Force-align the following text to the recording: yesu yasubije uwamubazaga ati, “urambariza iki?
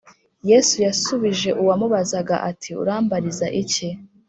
yesu 0.49 0.75
yasubije 0.85 1.49
uwamubazaga 1.61 2.35
ati, 2.49 2.69
“urambariza 2.81 3.45
iki? 3.61 3.89